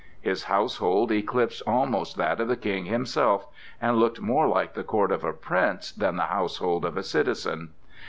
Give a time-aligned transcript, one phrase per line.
[0.21, 3.45] His household eclipsed almost that of the King himself,
[3.79, 7.69] and looked more like the court of a prince than the household of a citizen.